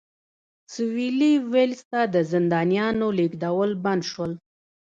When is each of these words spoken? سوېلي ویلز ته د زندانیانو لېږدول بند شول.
سوېلي 0.73 1.33
ویلز 1.51 1.81
ته 1.91 2.01
د 2.13 2.15
زندانیانو 2.31 3.07
لېږدول 3.17 3.71
بند 3.83 4.03
شول. 4.11 4.31